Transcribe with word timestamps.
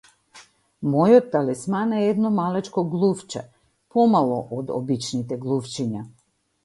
Мојот 0.93 1.27
талисман 1.35 1.93
е 1.97 1.99
едно 2.05 2.31
малечко 2.37 2.85
глувче, 2.95 3.43
помало 3.97 4.41
од 4.61 4.73
обичните 4.79 5.39
глувчиња. 5.45 6.03